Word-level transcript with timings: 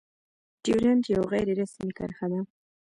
ډيورنډ 0.63 1.03
يو 1.13 1.21
غير 1.31 1.47
رسمي 1.59 1.91
کرښه 1.97 2.27
ده. 2.31 2.39